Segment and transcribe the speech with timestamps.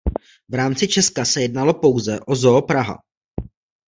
[0.49, 2.97] V rámci Česka se jednalo pouze o Zoo Praha.